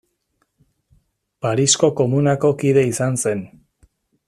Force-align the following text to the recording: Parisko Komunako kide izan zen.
Parisko 1.45 1.91
Komunako 2.01 2.51
kide 2.65 2.87
izan 2.95 3.21
zen. 3.27 3.47